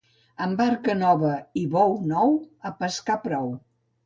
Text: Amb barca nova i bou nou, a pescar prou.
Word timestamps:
Amb 0.45 0.61
barca 0.61 0.95
nova 1.01 1.33
i 1.65 1.67
bou 1.75 1.93
nou, 2.13 2.35
a 2.71 2.73
pescar 2.81 3.21
prou. 3.29 3.55